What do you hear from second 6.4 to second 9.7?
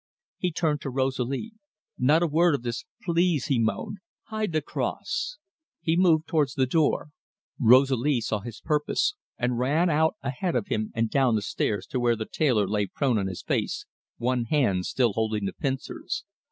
the door. Rosalie saw his purpose, and